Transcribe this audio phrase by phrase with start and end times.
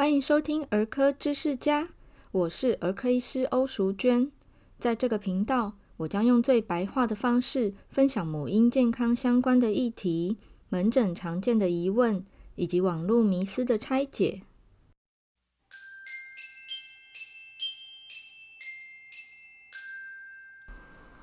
[0.00, 1.90] 欢迎收听儿科知识家，
[2.32, 4.32] 我是儿科医师欧淑娟。
[4.78, 10.38] 在这个频道，我将用最白话的方式分享母婴健康相关的议题、
[10.70, 12.24] 门诊常见的疑问
[12.54, 14.40] 以及网络迷思的拆解。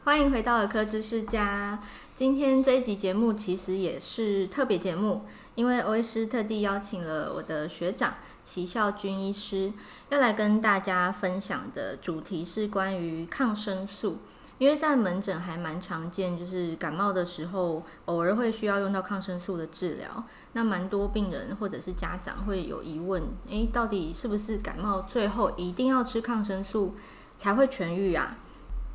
[0.04, 1.84] 欢迎回到儿科知识家。
[2.14, 5.23] 今天这一集节目其实也是特别节目，
[5.55, 8.16] 因为欧医师特地邀请了我的学长
[8.48, 9.73] 齐孝军医师，
[10.08, 14.20] 要来跟大家分享的主题是关于抗生素。
[14.58, 20.23] 因为在门诊还蛮常见，就是感冒的时候偶尔会需要用到抗生素的治疗。
[20.53, 26.95] 那蛮多病人或者是家长会有疑问：诶，到底是不是感冒最后一定要吃抗生素
[27.38, 28.38] 才会痊愈啊？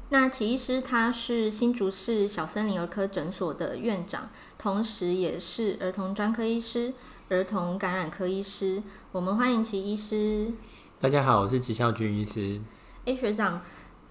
[0.09, 6.93] 那齐医师他是新竹市小森林儿科诊所的院长，同时也是儿童专科医师、
[7.33, 8.83] 儿童感染科医师。
[9.11, 10.53] 我们欢迎齐医师。
[11.01, 12.61] 大家好，我是齐孝军医师。
[13.07, 13.59] 哎，学长，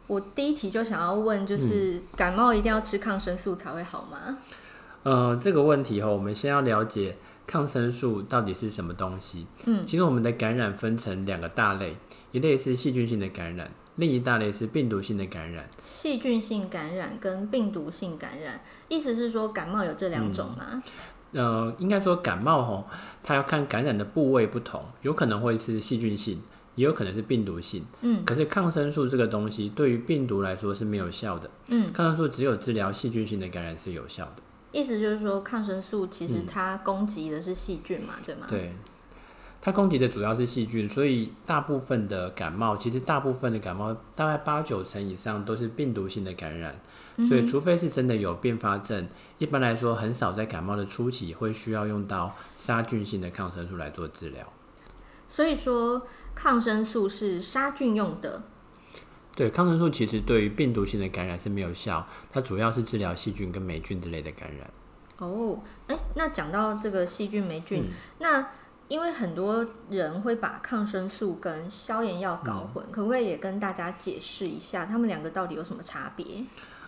[0.08, 4.39] 我第一题就想要问，就是感冒一定要吃抗生素才会好吗？
[5.03, 9.45] 嗯、呃，这个问题哈，我们先要了解抗生素到底是什么东西。
[9.66, 11.95] 嗯，其实我们的感染分成两个大类，
[12.31, 13.69] 一类是细菌性的感染。
[13.97, 20.66] 另一大类是病毒性的感染，细菌性感染跟病毒性感染，意思是说感冒有这两种吗？
[20.72, 20.83] 嗯、
[21.33, 22.85] 呃，应该说感冒吼，
[23.23, 26.41] 它要看感染的部位不同，有可能会是细菌性，
[26.75, 27.85] 也有可能是病毒性。
[28.01, 31.49] 嗯，可是抗生素这个东西对于病毒来说是没有效的。
[31.67, 34.43] 嗯，抗生素只有治疗细菌性的感染是有效的。
[34.71, 38.47] 意思就是说，抗生素其实它攻击的是细菌嘛，嗯、对吗？
[38.49, 38.75] 对。
[39.64, 46.81] 它攻击的主要是细菌，所以大部分的感冒，其实大部分的感冒大概八九成以上都是病毒性的感染。
[47.28, 54.52] 所以除非是真的有并发症，一般来说很少在感冒的初期会需要用到杀菌性的抗生素来做治疗。
[55.28, 58.42] 所以说抗生素是杀菌用的。
[59.36, 64.67] 对，抗生素其实对于病毒性的感染是没有效，它主要是治疗细菌跟霉菌之类的感染。
[65.20, 68.48] 哦，哎，那讲到这个细菌、霉菌，嗯、那。
[68.91, 76.25] 因为很多人会把抗生素跟消炎药搞混，嗯、可不可以也跟大家解释一下，他们两个到底有什么差别？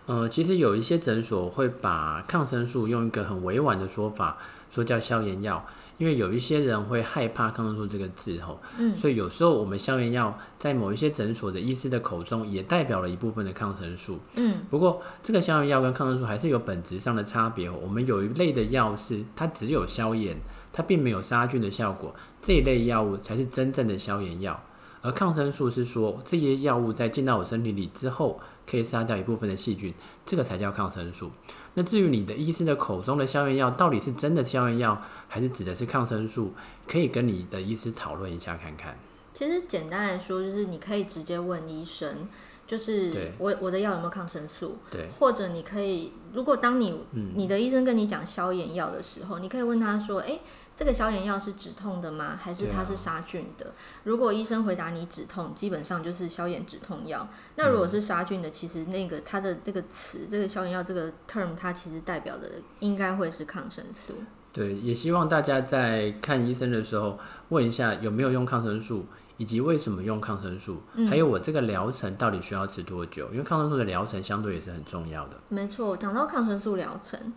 [0.08, 4.38] 呃，其实有一些诊所会把抗生素用一个很委婉的说法，
[4.70, 5.66] 说叫消炎药，
[5.98, 17.70] 因为有一些人会害怕抗生素这个字吼，嗯，所以有时候我们消炎药在某一些诊所的医师的口中也代表了一部分的抗生素，嗯，不过这个消炎药跟抗生素还是有本质上的差别。
[17.70, 20.36] 我们有一类的药是它只有消炎。
[20.74, 24.62] 它并没有杀菌的效果，这一类药物才是真正的消炎药。
[25.02, 29.94] 而抗生素是说，这些药物在进到我身体里之后，可以杀掉一部分的细菌，
[30.26, 31.30] 这个才叫抗生素。
[31.74, 36.54] 那至于你的医师的口中的消炎药，到底是真的消炎药，还是指的是抗生素，
[36.88, 38.98] 可以跟你的医师讨论一下看看。
[39.34, 42.28] 其实简单来说，就是你可以直接问医生。
[42.66, 44.78] 就是我我的药有没有抗生素？
[44.90, 50.40] 对，或者你可以，如果当你、嗯、你的医生跟你讲消炎药的时候，你可以问他说：“哎，
[50.76, 52.38] 这个消炎药是止痛的吗？
[52.42, 53.72] 还是它是杀菌的？”啊、
[54.04, 57.28] 如果医生回答你止痛，基本上就是消炎止痛药。
[57.56, 64.14] 那如果是杀菌的，其实那个它的这个词，这个消炎药这个 term，它其实代表的应该会是抗生素。
[64.52, 67.20] 对，也希望大家在看医生的时候
[67.50, 69.06] 问一下有没有用抗生素。
[69.38, 70.80] 以及为什么用抗生素？
[70.94, 73.28] 嗯、还有我这个疗程到底需要吃多久？
[73.32, 75.36] 因为抗生素的疗程相对也是很重要的。
[75.50, 77.34] 没错，讲到抗生素疗程，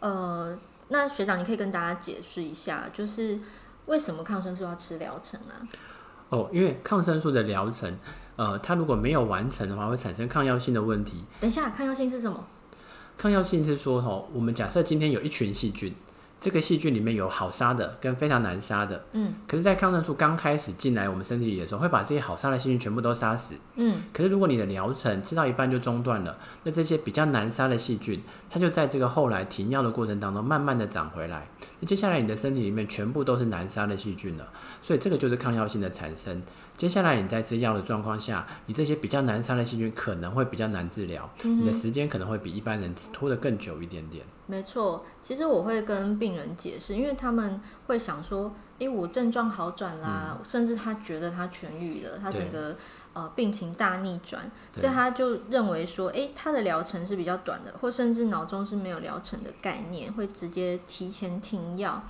[0.00, 0.56] 呃，
[0.88, 3.38] 那学长你可以跟大家解释一下，就是
[3.86, 5.60] 为什么抗生素要吃疗程啊？
[6.30, 7.98] 哦，因为抗生素的疗程，
[8.36, 11.24] 呃，它如果没有完成的话，会产生抗药性的问题。
[11.40, 12.46] 等一下，抗药性是什么？
[13.16, 15.94] 抗药性是说，哦，我们假设今天有一群细菌。
[16.40, 31.48] 这个细菌里面有好杀的跟非常难杀的，嗯，可是，在抗生素刚开始进来我们身体里的时候，会把这些好杀的细菌全部都杀死，嗯，可是如果你的疗程吃到一半就中断了，那这些比较难杀的细菌，它就在这个后来停药的过程当中，慢慢的长回来，
[31.80, 36.40] 那接下来你的身体里面全部都是难杀的细菌了，所以这个就是抗药性的产生。
[36.76, 44.24] 接下来你在吃药的状况下，你这些比较难杀的细菌可能会比较难治疗，嗯、你的时间可能会比一般人拖得更久一点点。
[44.50, 52.74] 没错，其实我会跟病人解释，因为他们会想说，诶，我症状好转啦，嗯、甚至他觉得他痊愈了，他整个
[53.12, 62.02] 呃病情大逆转，所以他就认为说，诶，他的疗程是比较短的，或甚至脑中是没有疗程的概念，会直接提前停药。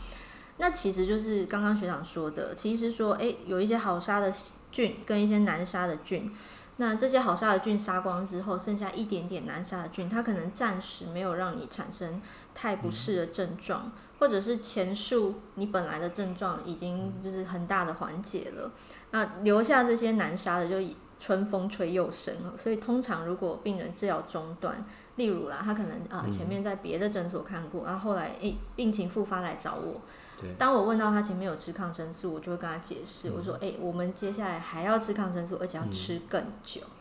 [0.58, 4.32] 那其实就是刚刚学长说的，其实说，诶，有一些好杀的
[4.70, 6.32] 菌跟一些难杀的菌，
[6.80, 12.22] 那这些好杀的菌杀光之后，剩下一点点难杀的菌，它可能暂时没有让你产生
[12.54, 18.70] 太不适的症状，嗯、或者是前述你本来的症状已经就是很大的缓解了。
[19.10, 22.56] 那留下这些难杀的，就春风吹又生了。
[22.56, 24.84] 所以通常如果病人治疗中断，
[25.16, 30.00] 例如啦，他可能啊、呃、前面在别的诊所看过，然后后来诶病情复发来找我。
[30.40, 36.80] 对当我问到他前面有吃抗生素，我就会跟他解释，嗯、我说：“哎、欸，我们接下来还要吃抗生素，而且要吃更久。
[36.84, 36.94] 嗯”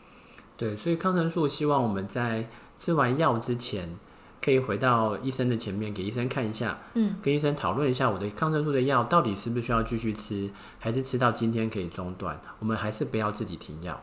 [0.57, 3.95] 对，所以抗生素希望我们在吃完药之前，
[4.44, 10.50] 可以回到医生的前面，给医生看一下，嗯，跟医生讨论一下我的抗生素的药到底是不是需要继续吃，
[10.80, 14.01] 还是吃到今天可以中断，我们还是不要自己停药。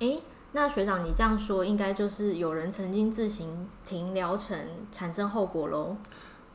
[0.00, 0.22] 哎、欸，
[0.52, 4.58] 那学长你这样说，应该就是有人曾经自行停疗程，
[4.92, 5.96] 产生后果喽？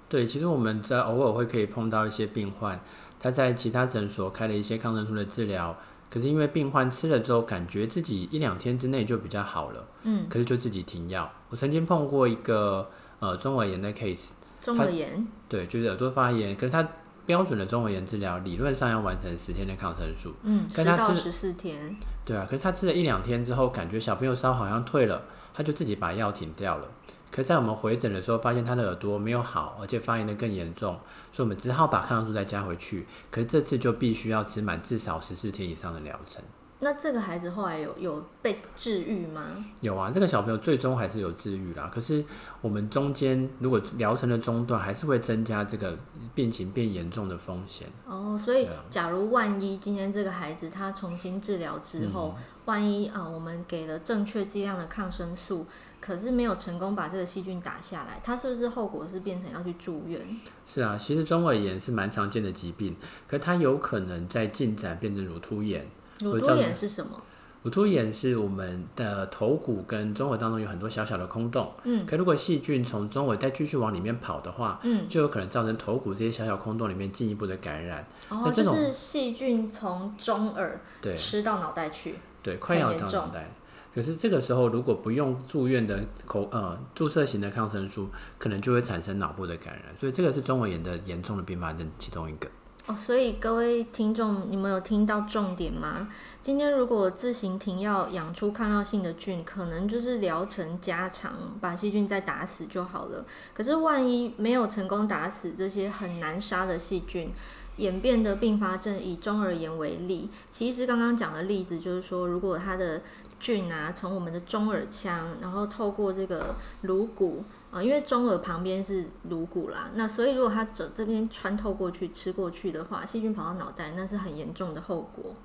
[0.08, 2.80] 对，其实我们在偶尔会可以碰到一些病患，
[3.20, 5.76] 他在其他诊所开了一些抗生素的治疗，
[6.10, 11.30] 可是因为病患吃了之后，感觉自己一两天之内就比较好了，嗯，可是就自己停药。
[11.50, 14.30] 我曾经碰过一个呃中耳炎的 case，
[14.62, 16.88] 中耳炎，对，就是耳朵发炎，可是他
[17.26, 26.88] 标准的中耳炎治疗理论上要完成十天的抗生素，嗯，十到十四天，对啊，可是他吃了一两天之后，感觉小朋友烧好像退了，他就自己把药停掉了。
[27.32, 31.00] 可在我们回诊的时候，发现他的耳朵没有好，而且发炎的更严重，
[31.32, 33.06] 所以我们只好把抗生素再加回去。
[33.30, 36.42] 可是这次就必须要吃满至少十四天以上的疗程。
[36.80, 39.66] 那这个孩子后来有有被治愈吗？
[39.80, 41.90] 有啊，这个小朋友最终还是有治愈啦。
[41.92, 42.24] 可是
[42.62, 45.98] 我们中间如果疗程的中断，还是会增加这个
[46.36, 47.88] 病情变严重的风险。
[48.06, 55.66] 哦，所以假如万一今天这个孩子他重新治疗之后，嗯、万一啊、呃，我们给了正确剂量的抗生素，
[56.02, 60.22] 可是没有成功把这个细菌打下来，他是不是后果是变成要去住院？
[60.66, 62.98] 是啊，其实中耳炎是蛮常见的疾病，
[63.28, 65.88] 可它有可能在进展变成乳突炎。
[66.20, 67.22] 乳突炎是什么？
[67.64, 78.06] 乳突炎是我们的头骨跟中耳当中有很多小小的空洞，嗯，可如果细菌从中耳再继续往里面跑的话，嗯，就有可能造成头骨这些小小空洞里面进一步的感染。
[78.30, 83.50] 哦，就是细菌从中耳对吃到脑袋去，对，快要到脑袋。
[83.96, 89.86] 可是这个时候如果不用住院的口呃注射型的抗生素，可能就会产生脑部的感染。
[89.98, 92.48] 所以这个是中耳炎的严重的并发症其中一个。
[92.88, 96.08] 哦，所以各位听众，你们有听到重点吗？
[96.40, 103.26] 今天如果自行停药养出抗药性的菌，可能就是疗程加长，把细菌再打死就好了。
[103.56, 107.32] 可是万一没有成功打死这些很难杀的细菌，
[107.78, 113.02] 演变的并发症，以中耳炎为例，其实刚刚讲的例子就是说，如果它的
[113.40, 117.44] 菌啊从我们的中耳腔，然后透过这个颅骨。
[117.72, 125.36] 啊，因为中耳旁边是颅骨啦，那所以如果它走这边穿透过去吃过去的话，细菌跑到脑袋，那是很严重的后果。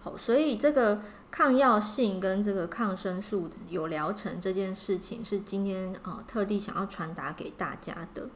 [0.00, 8.28] 好，所以这个抗药性跟这个抗生素有疗程这件事情，是今天啊特地想要传达给大家的。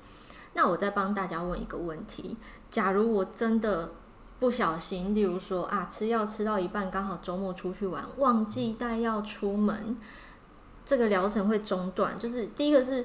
[0.55, 2.37] 那我再帮大家问一个问题：
[2.69, 3.93] 假如我真的
[4.39, 9.97] 不小心，例如说啊吃药吃到一半，刚好周末出去玩，忘记带药出门。
[10.85, 13.05] 这个疗程会中断，就是第一个是，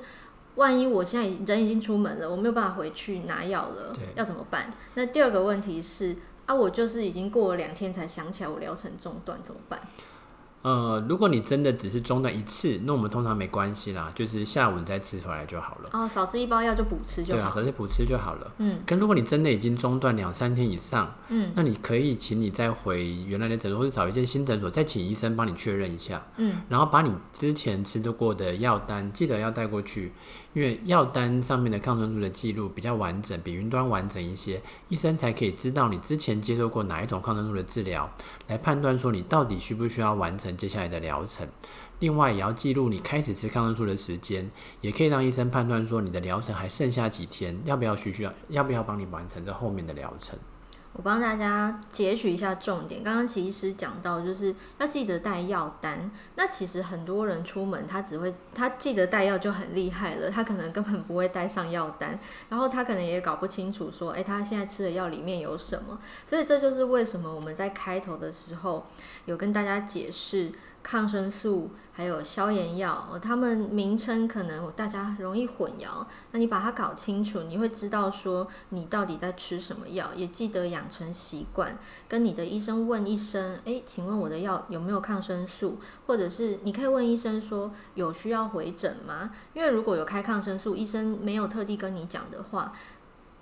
[0.56, 4.74] 万一我现在人已经出门了，我没有办法回去拿药了，要怎么办？
[4.96, 6.16] 那第二个问题是，
[6.46, 9.80] 啊，我就是已经过了两天才想起来我疗程中断，怎么办？
[10.68, 15.90] 呃，如果你真的只是中断一次，那我们通常没关系啦，就是下午你再吃回来就好了。
[15.94, 17.40] 哦，少吃一包药就补吃就好。
[17.40, 18.52] 对啊，少吃补吃就好了。
[18.58, 26.22] 嗯，跟如果你真的已经中断两三天以上，嗯，那你可以请你再回原来的诊所，或者找一间新诊所，再请医生帮你确认一下。
[26.36, 30.12] 嗯，然后把你之前吃过的药单记得要带过去。
[30.58, 34.60] 因为药单上面的抗生素的记录比较完整，比云端完整一些，
[34.90, 38.10] 医生才可以知道你之前接受过哪一种抗生素的治疗，
[38.48, 41.48] 来判断说你到底需不需要完成接下来的疗程。
[42.00, 44.50] 另外，也要记录你开始吃抗生素的时间，
[44.82, 50.40] 也可以让医生判断说你的疗程还剩下几天，要不要需需要要不要帮你完成这后面的疗程。
[50.98, 53.04] 我帮大家截取一下重点。
[53.04, 56.12] 刚刚其实讲到，就是要记得带药单。
[56.36, 66.00] 那其实很多人出门，他只会他记得带药就很厉害了，他可能根本不会带上药单，然后他可能也搞不清楚说，诶，他现在吃的药里面有什么。
[66.26, 68.88] 所以这就是为什么我们在开头的时候
[69.26, 70.52] 有跟大家解释。
[70.90, 76.06] 抗生素还有消炎药，它们名称可能大家容易混淆。
[76.32, 81.78] 那你把它搞清楚，你会知道说你到底在吃什么药，也记得养成习惯，
[82.08, 85.78] 跟你的医生问一声，诶，请问我的药有没有抗生素？
[86.06, 89.32] 或者是你可以问医生说有需要回诊吗？
[89.54, 92.72] 因为如果有开抗生素，医生没有特地跟你讲的话。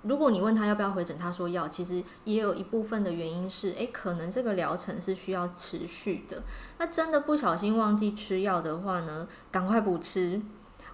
[0.08, 6.42] 如果你问他要不要回诊，他说要，其实也有一部分的原因是，诶，可能这个疗程是需要持续的。
[6.78, 10.40] 那真的不小心忘记吃药的话呢，赶快补吃。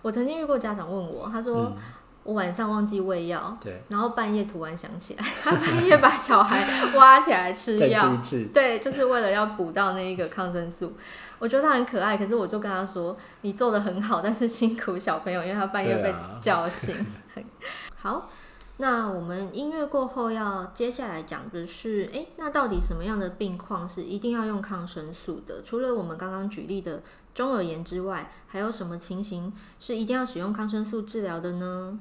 [0.02, 1.72] 我曾经遇过家长问我，他说。
[1.76, 1.76] 嗯
[2.24, 6.64] 我晚上忘记喂药，对，然后半夜突然想起来， 他半夜把小孩
[6.94, 8.16] 挖起来吃药，
[8.54, 10.92] 对，就是为了要补到那一个抗生素。
[11.40, 16.94] 我觉得他很可爱，可是我就跟他说：“你做的很好，但是辛苦小朋友，因为他半夜被叫醒。
[16.94, 17.42] 啊”
[17.98, 18.30] 好，
[18.78, 25.62] 那我们音乐过后要接下来讲的是，哎，那到底什么样的病况是一定要用抗生素的？
[25.62, 27.02] 除了我们刚刚举例的
[27.34, 31.98] 中耳炎之外，还有什么情形是一定要使用抗生素治疗的呢？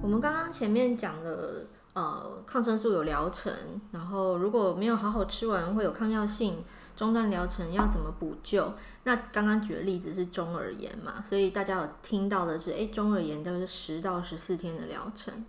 [0.00, 3.52] 我们刚刚前面讲了，呃，抗生素有疗程，
[3.90, 6.64] 然后如果没有好好吃完，会有抗药性，
[6.96, 8.72] 中断疗程要怎么补救？
[9.04, 15.44] 那刚刚举的例子是中耳炎嘛，所以大家有听到的是，诶，中耳炎都是十到十四天的疗程。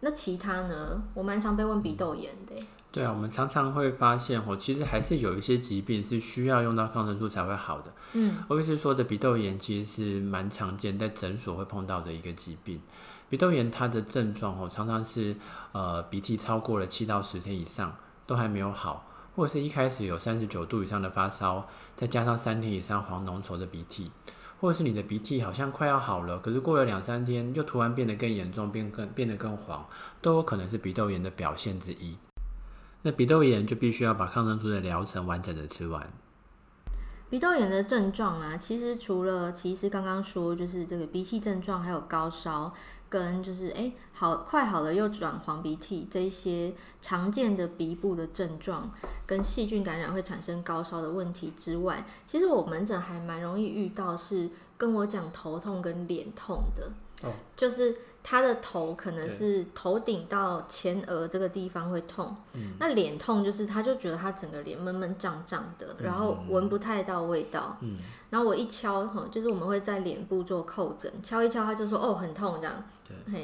[0.00, 1.02] 那其他呢？
[1.14, 2.54] 我蛮常被问鼻窦炎的。
[2.92, 7.92] 对啊，我们常常会发现哦，其实还是有一些疾病是需要用到抗生素才会好的。
[8.12, 12.80] 嗯，欧医师说的鼻窦炎其实是蛮常见，在诊所会碰到的一个疾病。
[13.28, 15.36] 鼻窦炎它的症状哦，常常是
[15.72, 17.94] 呃鼻涕超过了七到十天以上
[18.26, 19.04] 都还没有好，
[19.38, 21.64] 或者是一开始有三十九度以上的发烧，
[21.94, 24.10] 再加上三天以上黄浓稠的鼻涕，
[24.60, 29.86] 或者是你的鼻涕好像快要好了，可是过了两三天又突然变得更严重，变更变得更黄，
[30.20, 32.18] 都有可能是鼻窦炎的表现之一。
[33.02, 36.10] 那鼻窦炎就必须要把抗生素的疗程完整的吃完。
[37.30, 42.74] 鼻窦炎的症状啊，其实除了其实刚刚说就是这个鼻涕症状，还有高烧。
[43.08, 48.90] 跟就是哎，好快好了又转黄鼻涕这一些常见的鼻部的症状，
[49.26, 56.90] 跟细菌感染会产生高烧的问题之外，其实我门诊还蛮容易遇到是跟我讲头痛跟脸痛的，
[57.22, 57.96] 哦，就是。
[58.22, 67.78] 他的头可能是头顶到前额这个地方会痛，嗯、那脸痛就是他就觉得他整个脸闷闷胀胀的，嗯、然后闻不太到味道。
[67.80, 67.96] 嗯、
[68.30, 72.82] 然后我一敲，就是我们会在脸部做叩诊，敲一敲他就说哦很痛这样。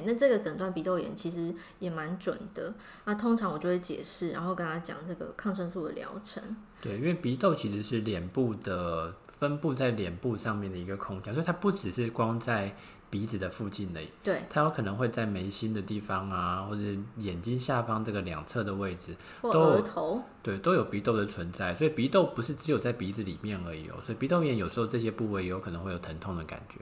[0.04, 2.74] 那这个诊断鼻窦炎其实也蛮准的。
[3.06, 6.42] 那通常我就会解释，然后跟他讲这个抗生素的疗程。
[6.82, 9.14] 对，因为鼻窦其实是脸部的
[9.48, 12.74] 分布在脸部上面的一个空间，所以它不只是光在。
[13.10, 16.82] 鼻子的附近的，对，它有可能会在眉心的地方啊，或者
[17.18, 21.72] 眼睛下方这个两侧的位置，或额头，对，都有鼻窦的存在。
[21.76, 23.94] 所以鼻窦不是只有在鼻子里面而已哦。
[24.02, 26.80] 所以鼻窦炎有时候这些部位有可能会有疼痛的感觉。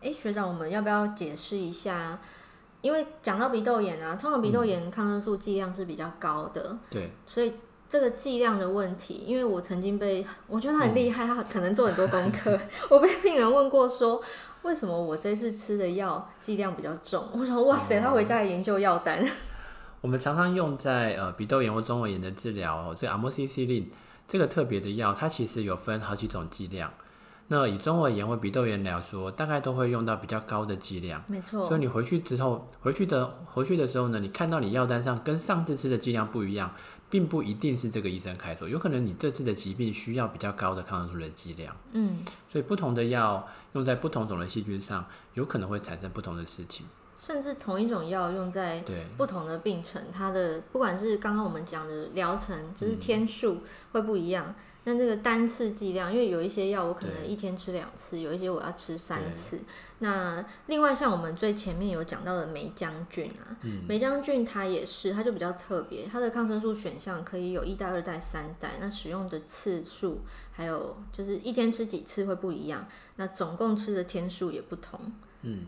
[0.00, 2.18] 哎，学长，我们要不要解释一下？
[2.80, 7.52] 因为讲到鼻窦炎啊，通常鼻窦炎抗生素剂量是比较高的，嗯、对，所以
[7.88, 12.58] 这个剂量的问题，因为我曾经被，我觉得他很厉害，嗯、他可能做很多功课。
[12.90, 14.22] 我被病人问过说。
[14.62, 17.24] 为什么我这次吃的药剂量比较重？
[17.32, 19.24] 我想，哇塞，他回家来研究药单。
[20.02, 23.88] 我们常常用在呃鼻窦炎或中耳炎的治疗哦，这个阿莫西西林
[24.26, 26.92] 这个特别的药，它其实有分好几种剂量。
[27.46, 31.22] 那以中耳炎或鼻窦炎来说，大概都会用到比较高的剂量。
[31.28, 31.68] 没错。
[31.68, 36.72] 所以你回去之后，回去的回去的时候呢，你看到你药单上跟上次吃的剂量不一样。
[37.08, 46.86] 并不一定是这个医生开错，有可能你这次的疾病需要比较高的抗生素的剂量，嗯，所以不同的药用在不同种的细菌上，有可能会产生不同的事情。
[47.18, 48.84] 甚至同一种药用在
[49.16, 54.46] 不同的病程，它的不管是刚刚我们讲的疗程，就是天数会不一样。
[54.48, 54.54] 嗯
[54.88, 59.58] 那这个单次剂量，因为有一些药我可能一天吃两次，有一些我要吃三次。
[59.98, 70.20] 那另外像我们最前面有讲到的梅将军啊，梅将军它也是，它就比较特别，它的抗生素选项可以有一代、二代、三代，那使用的次数
[70.52, 75.00] 还有就是一天吃几次会不一样，那总共吃的天数也不同。
[75.42, 75.66] 嗯，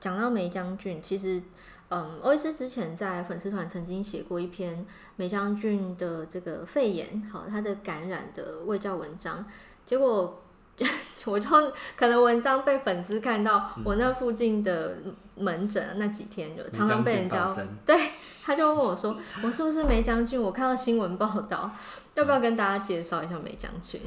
[0.00, 1.40] 讲到梅将军，其实。
[1.88, 9.44] 嗯，欧医师之前在粉丝团曾经写过一篇梅将军的这个肺炎，好，他的感染的卫教文章，
[9.84, 10.42] 结果
[11.26, 11.48] 我就
[11.96, 14.98] 可能文章被粉丝看到，我那附近的
[15.36, 17.96] 门诊那几天就常常被人家，对，
[18.42, 20.40] 他就问我说，我是不是梅将军？
[20.40, 21.70] 我看到新闻报道，
[22.14, 24.00] 要不要跟大家介绍一下霉浆菌？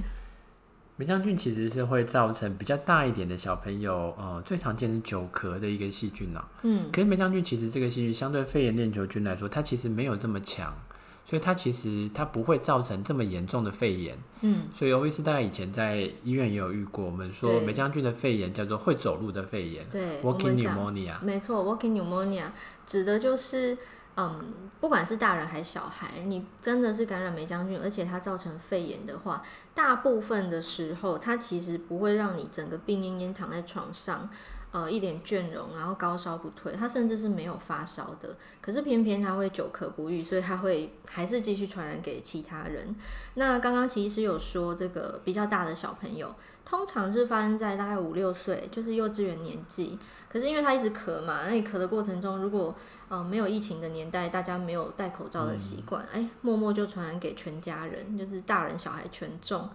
[1.00, 6.46] 霉将菌其实是会造成比较大一点的小朋友，呃，最常见是久咳的一个细菌啊。
[6.64, 10.78] 嗯，可是梅将菌其实这个细菌相对肺炎链球菌来说，它其实没有这么强，
[11.24, 14.18] 所以它其实它不会造成这么严重的肺炎。
[14.42, 21.14] 嗯，所以欧医师大概以前在医院也有遇过，我们说梅将菌的肺炎叫做会走路的肺炎，对，walking pneumonia。
[21.22, 22.48] 没错，walking pneumonia
[22.86, 23.78] 指的就是。
[24.22, 29.42] 嗯，不管是大人还是小孩，你真的是感染霉菌，而且它造成肺炎的话，
[29.74, 34.30] 大部分的时候它其实不会让你整个病恹恹躺在床上。
[34.72, 42.96] 呃一脸倦容，然后高烧不退，他甚至是没有发烧的，可是偏偏他会久咳不愈，所以他会还是继续传染给其他人。
[43.36, 49.98] 那刚刚其实有说这个比较大的小朋友，通常是发生在大概五六岁，就是幼稚园年纪。
[50.32, 52.76] 可是因为他一直咳嘛，那你咳的过程中，如果
[53.08, 59.68] 呃没有疫情的年代，大家没有戴口罩的习惯，哎、嗯，默默就传染给全家人，就是大人小孩全中。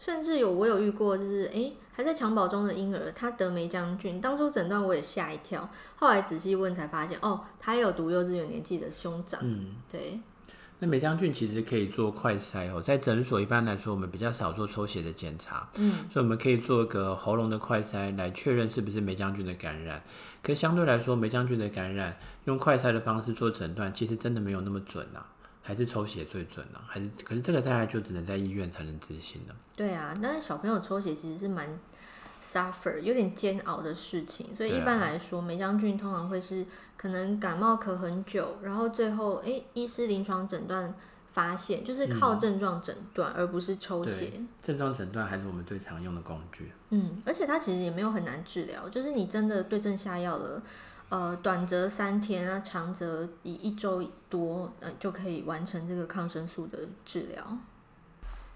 [0.00, 9.38] 甚至有我有遇过，就是哎还在襁褓中的婴儿，他得梅将军，当初诊断我也吓一跳，后来仔细问才发现，哦，他也有读幼稚园年纪的兄长。
[9.44, 10.18] 嗯，对。
[10.82, 20.02] 那梅将军其实可以做快筛哦，在诊所一般来说，我们比较少做抽血的检查，嗯，所以我们可以做一个喉咙的快筛来确认是不是梅将军的感染。
[20.42, 22.16] 可相对来说，梅将军的感染
[22.46, 25.28] 用快筛的方式做诊断，其实真的没有那么准啊，
[25.62, 29.54] 还是抽血最准啊，还是可是这个大概就只能在医院才能执行了。
[29.76, 31.78] 对啊，但是小朋友抽血其实是蛮
[32.42, 36.64] suffer 有点煎熬的事情，所以一般来说，梅将军通常会是
[36.96, 40.94] 可能感冒咳很久，然后最后哎、欸，医师临床诊断
[41.28, 44.32] 发现，就是靠症状诊断，而不是抽血。
[44.62, 46.72] 症状诊断还是我们最常用的工具。
[46.88, 50.62] 嗯，而且它其实也没有很难治疗，就是你真的对症下药了，
[51.10, 57.58] 呃，短则三天啊，长则以一周多，呃，就可以完成这个抗生素的治疗。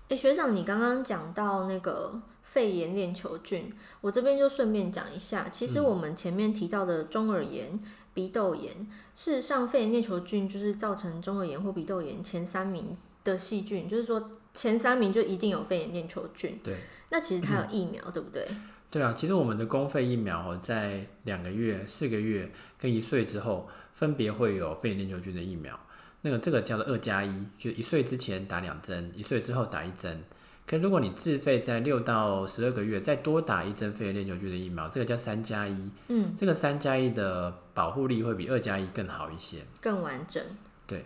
[0.08, 2.22] 哎、欸，学长，你刚刚讲到那个。
[2.46, 5.48] 肺炎链球菌，我这边就顺便讲一下。
[5.48, 7.76] 其实我们前面提到的中耳炎、
[8.12, 8.72] 鼻窦炎，
[9.12, 16.60] 事实上肺炎链球菌就是造成中耳炎或鼻窦炎前三名的细菌，就是说前三名就一定有肺炎链球菌。
[16.62, 16.76] 对，
[17.10, 18.46] 那其实它有疫苗，嗯、对不对？
[18.94, 22.48] 对啊，其实我们的公费疫苗在两个月、四个月
[22.78, 25.76] 跟一岁之后，分别会有肺炎链球菌的疫苗。
[26.20, 30.22] 那个这个叫做二加一，就一岁之前打两针，一岁之后打一针。
[30.64, 35.90] 可如果你自费在六到十二个月再多打一针肺炎链球菌的疫苗，这个叫三加一。
[36.06, 40.40] 嗯，这个三加一的保护力会比二加一更好一些，更完整。
[40.86, 41.02] 对，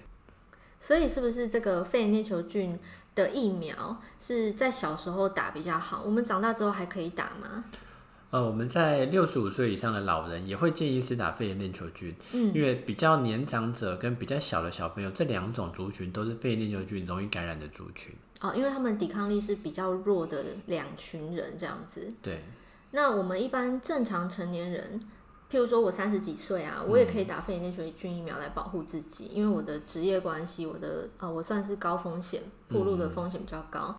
[0.79, 2.79] 所以是不是这个肺炎链球菌
[3.19, 6.03] 的疫苗是在小时候打比较好？
[6.05, 7.65] 我们长大之后还可以打吗？
[8.31, 18.15] 呃，我们在六十五岁以上的老人也会建议是打肺炎链球菌，嗯，因为比较年长者跟比较小的小朋友这两种族群都是肺炎链球菌容易感染的族群。
[18.41, 22.07] 哦，因为他们抵抗力是比较弱的两群人这样子。
[22.23, 22.45] 对。
[22.91, 25.01] 那我们一般正常成年人，
[25.51, 33.89] 譬如说我三十几岁啊，我也可以打肺炎链球菌疫苗来保护自己，嗯，因为我的职业关系，我的啊，我算是高风险，暴露的风险比较高。
[33.89, 33.95] 嗯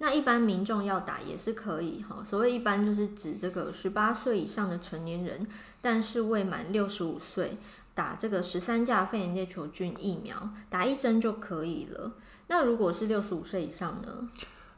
[0.00, 5.44] 那一般民众要打也是可以哈，所谓一般就是指这个十八岁以上的成年人，
[5.80, 7.56] 但是未满六十五岁，
[7.94, 12.12] 打这个十三价肺炎链球菌疫苗，打一针就可以了。
[12.46, 14.28] 那如果是六十五岁以上呢？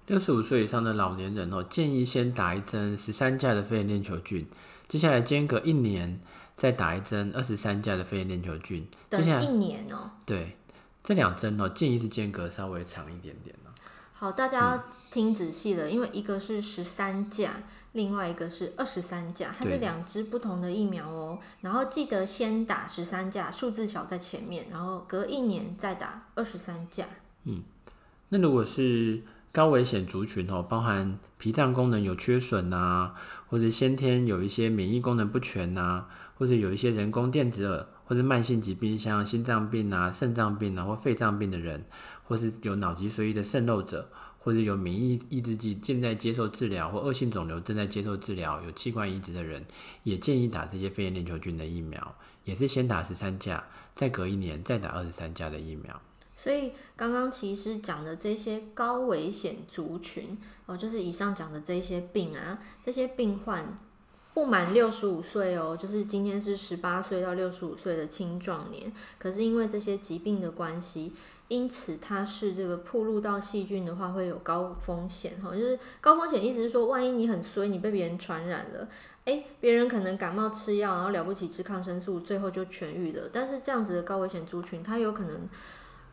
[0.07, 4.49] 六十五岁以上的老年人哦，建议先打一针十三价的肺炎链球菌，
[4.91, 6.21] 接下来间隔一年
[6.57, 10.11] 再打一针二十三价的肺炎链球菌，等一年哦。
[10.27, 10.57] 对，
[11.05, 13.55] 这两针哦，建议是间隔稍微长一点点。
[14.13, 17.53] 好，大家听仔细了，嗯，因为一个是十三价，
[17.93, 21.39] 另外一个是二十三价，它是两支不同的疫苗哦。
[21.61, 27.07] 然后记得先打十三价，数字小在前面，然后隔一年再打二十三价。
[27.45, 27.63] 嗯，
[28.31, 29.23] 那如果是
[29.53, 33.15] 高危险族群哦，包含脾脏功能有缺损呐，啊，
[33.51, 36.09] 或者先天有一些免疫功能不全呐，啊，
[36.39, 41.85] 或者有一些人工电子耳，或者慢性疾病，像心脏病啊、肾脏病啊或肺脏病的人。
[42.31, 44.09] 或是有脑脊髓液的渗漏者，
[44.39, 49.67] 或者有免疫抑制剂正在接受治疗，或恶性肿瘤正在接受治疗，有器官移植的人，
[50.05, 53.65] 也建议打这些肺炎链球菌的疫苗，也是先打十三价，
[53.97, 56.01] 再隔一年再打二十三价的疫苗。
[56.43, 63.79] 所以刚刚其实讲的这些高危险族群，哦，就是以上讲的这些病啊，这些病患
[64.33, 71.13] 不满六十五岁哦，就是今天是十八岁到六十五岁的青壮年，可是因为这些疾病的关系。
[71.49, 75.53] 因此，它是这个暴露到细菌的话，会有高风险哈。
[75.53, 78.89] 就是高风险，意思是说，万一你很衰，你被别人传染了，
[79.25, 83.29] 诶，别人可能感冒吃药，然后了不起吃抗生素，最后就痊愈了。
[83.33, 85.49] 但是这样子的高危险族群，它有可能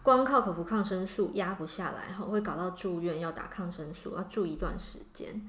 [0.07, 5.45] 光靠口服抗生素压不下来哈，会搞到住院要打抗生素，要住一段时间。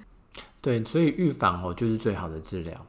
[0.60, 2.84] 对，所以预防哦，就是最好的治疗。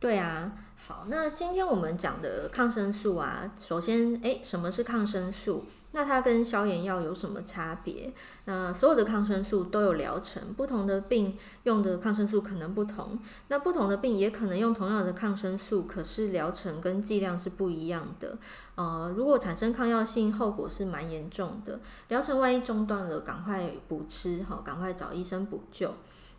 [0.00, 0.50] 对啊，
[0.86, 5.64] 好，那今天我们讲的抗生素啊，首先，诶，什么是抗生素？
[5.92, 8.12] 那它跟消炎药有什么差别？
[8.44, 13.18] 那所有的抗生素都有疗程，不同的病用的抗生素可能不同。
[13.48, 18.36] 那不同的病也可能用同样的抗生素，可是疗程跟剂量是不一样的。
[18.74, 21.80] 呃，如果产生抗药性，后果是蛮严重的。
[22.08, 25.94] 疗程万一中断了，赶快补吃，好，赶快找医生补救。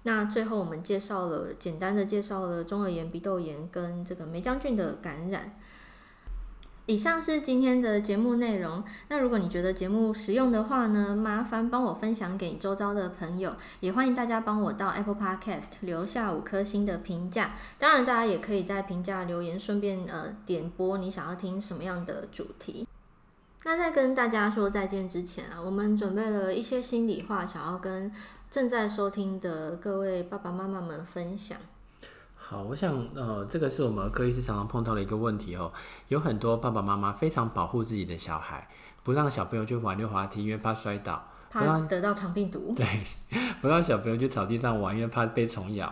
[0.05, 5.51] 那最后我们介绍了简单的介绍了中耳炎、鼻窦炎跟这个霉浆菌的感染。
[6.85, 8.83] 以上是今天的节目内容。
[9.09, 17.55] 那如果你觉得节目实用的话呢，麻烦帮我分享给周遭的朋友，也欢迎大家帮我到 Apple Podcast 留下五颗星的评价。
[17.79, 22.87] 当然，大家也可以在评价留言，顺便呃点播你想要听什么样的主题。
[23.67, 28.13] 那在跟大家说再见之前啊，我们准备了一些心里话，想要跟
[28.51, 31.57] 正在收听的各位爸爸妈妈们分享。
[32.35, 35.73] 好，我想，呃，这个是我们儿科医师常常碰到的一个问题哦。
[36.09, 38.69] 有很多爸爸妈妈非常保护自己的小孩，
[39.01, 42.71] 不让小朋友去玩溜滑梯，因为怕摔倒，怕得到肠病毒。
[42.75, 42.85] 对，
[43.61, 45.91] 不让小朋友去草地上玩，因为怕被虫咬。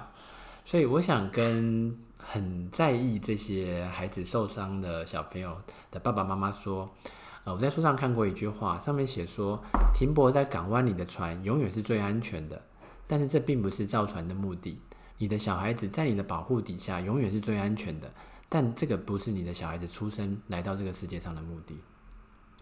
[0.64, 5.60] 所以，我想跟很在意这些孩子受伤的小朋友
[5.90, 6.88] 的爸爸妈妈说，
[7.46, 9.62] 呃，我在书上看过一句话，上面写说，
[9.94, 12.62] 停泊在港湾里的船永远是最安全的，
[13.06, 14.80] 但是这并不是造船的目的。
[15.18, 18.10] 你的小孩子在你的保护底下永远是最安全的，
[18.48, 21.76] 但这个不是你的小孩子出生来到这个世界上的目的。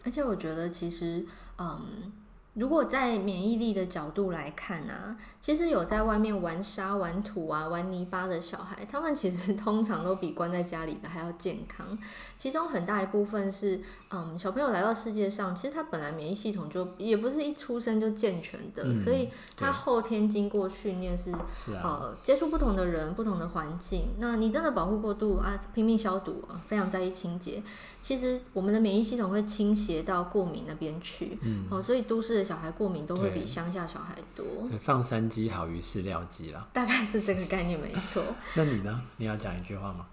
[0.04, 1.26] 而且我觉得，其实，
[1.58, 2.12] 嗯。
[2.54, 11.98] 如果在免疫力的角度来看啊，其实有在外面玩沙、玩土啊、玩泥巴的小孩，他们其实通常都比关在家里的还要健康。
[12.38, 24.10] 其中很大一部分是，嗯，小朋友来到世界上，其实他本来免疫系统就也不是一出生就健全的，嗯、所以他后天经过训练是，是啊、呃，接触不同的人、不同的环境。
[24.18, 27.64] 那你真的保护过度啊，拼命消毒啊，非常在意清洁。
[28.02, 34.46] 其实我们的免疫系统会倾斜到过敏那边去，嗯，哦，所以都市的小孩过敏都会比乡下小孩多。
[34.80, 38.24] 放山鸡好于饲料鸡啦，大概是这个概念没错。
[38.58, 39.02] 那你呢？
[39.18, 40.08] 你要讲一句话吗？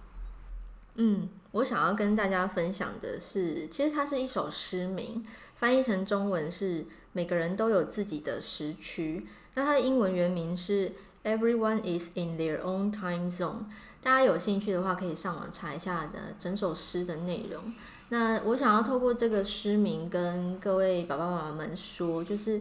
[0.97, 5.25] 嗯，我想要跟大家分享的是，其实它是一首诗名，
[5.57, 9.27] 翻译成中文是“每个人都有自己的时区”。
[9.55, 10.93] 那它的英文原名是
[11.25, 13.65] “Everyone is in their own time zone”。
[14.09, 17.63] 大家有兴趣的话，可以上网查一下的整首诗的内容。
[18.09, 22.53] 那我想要透过这个诗名跟各位爸爸妈妈们说，就是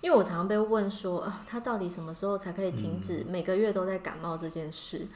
[0.00, 4.98] 因为我常常被问说，啊，他到底什么时候才可以停止每个月都在感冒这件事？
[4.98, 5.08] 嗯、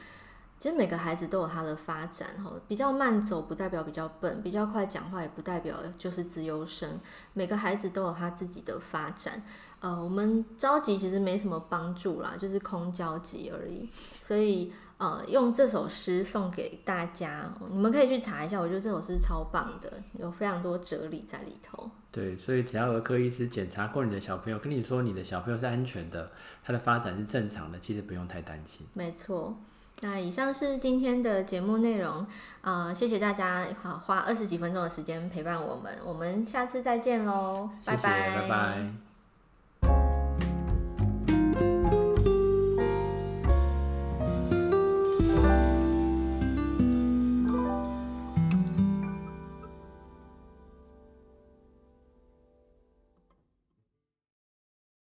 [0.57, 7.01] 其实每个孩子都有他的发展，哈，比较慢走不代表比较笨，比较快讲话也不代表就是资优生。
[7.33, 9.43] 每个孩子都有他自己的发展，
[9.81, 13.89] 呃，我们着急其实没什么帮助啦，就是空焦急而已，
[14.21, 14.71] 所以。
[15.01, 18.59] 呃，用这首诗送给大家，你们可以去查一下。
[18.59, 21.89] 我觉得这首诗超棒的，有非常多哲理在里头。
[22.11, 26.29] 对，所以只要儿科医师检查过你的小朋友，跟你说你的小朋友是安全的，
[26.63, 28.85] 他的发展是正常的，其实不用太担心。
[28.93, 29.57] 没错。
[30.01, 32.27] 那以上是今天的节目内容，
[32.61, 38.41] 呃，谢谢大家好花二十几分钟的时间陪伴我们，我们下次再见喽，拜拜。
[38.41, 39.10] 拜拜。